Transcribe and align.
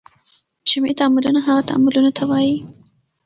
جمعي 0.69 0.93
تعاملونه 0.99 1.39
هغه 1.47 1.61
تعاملونو 1.69 2.09
ته 2.17 2.23
وایي. 2.29 2.55